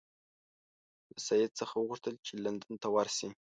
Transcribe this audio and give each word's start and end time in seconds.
له 1.11 1.19
سید 1.27 1.51
څخه 1.59 1.73
وغوښتل 1.77 2.15
چې 2.25 2.33
لندن 2.45 2.73
ته 2.81 2.87
ورشي. 2.95 3.29